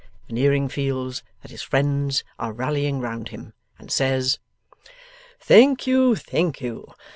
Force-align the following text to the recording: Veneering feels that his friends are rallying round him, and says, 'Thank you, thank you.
Veneering 0.25 0.67
feels 0.67 1.21
that 1.43 1.51
his 1.51 1.61
friends 1.61 2.23
are 2.39 2.53
rallying 2.53 3.01
round 3.01 3.27
him, 3.29 3.53
and 3.77 3.91
says, 3.91 4.39
'Thank 5.39 5.85
you, 5.85 6.15
thank 6.15 6.59
you. 6.59 6.87